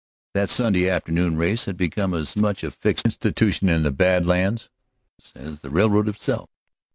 That 0.33 0.49
Sunday 0.49 0.89
afternoon 0.89 1.37
race 1.37 1.65
had 1.65 1.77
become 1.77 2.15
as 2.15 2.35
much 2.35 2.63
a 2.63 2.71
fixed 2.71 3.05
institution 3.05 3.69
in 3.69 3.83
the 3.83 3.91
Bad 3.91 4.25
Lands 4.25 4.67
as 5.35 5.59
the 5.59 5.69
railroad 5.69 6.09
itself. 6.09 6.49